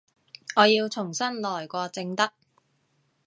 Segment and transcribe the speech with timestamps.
[0.55, 2.33] 我要重新來過正得